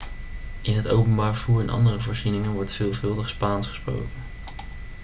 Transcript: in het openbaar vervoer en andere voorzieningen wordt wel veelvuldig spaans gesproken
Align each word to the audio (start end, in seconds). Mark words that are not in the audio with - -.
in 0.61 0.75
het 0.75 0.87
openbaar 0.87 1.33
vervoer 1.35 1.61
en 1.61 1.69
andere 1.69 1.99
voorzieningen 2.01 2.51
wordt 2.51 2.77
wel 2.77 2.87
veelvuldig 2.93 3.29
spaans 3.29 3.67
gesproken 3.67 4.09